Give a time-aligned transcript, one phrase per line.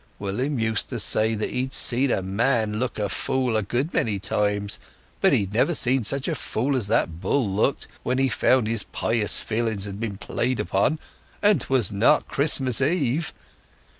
[0.17, 4.17] William used to say that he'd seen a man look a fool a good many
[4.17, 4.79] times,
[5.21, 9.85] but never such a fool as that bull looked when he found his pious feelings
[9.85, 10.97] had been played upon,
[11.43, 13.31] and 'twas not Christmas Eve.